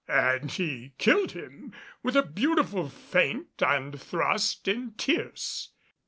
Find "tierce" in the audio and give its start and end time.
4.97-5.73